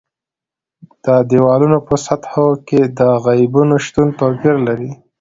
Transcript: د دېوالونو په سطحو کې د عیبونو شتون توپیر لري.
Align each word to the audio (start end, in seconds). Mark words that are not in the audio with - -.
د 1.03 1.07
دېوالونو 1.29 1.77
په 1.87 1.95
سطحو 2.05 2.47
کې 2.67 2.81
د 2.97 3.01
عیبونو 3.25 3.75
شتون 3.85 4.07
توپیر 4.19 4.55
لري. 4.67 4.91